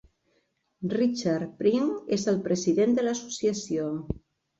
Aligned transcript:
Richard 0.93 1.51
Pring 1.59 1.91
és 2.17 2.25
el 2.31 2.39
president 2.47 2.97
de 3.01 3.05
l'associació. 3.05 3.85